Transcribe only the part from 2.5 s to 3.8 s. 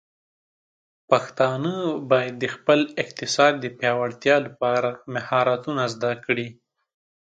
خپل اقتصاد د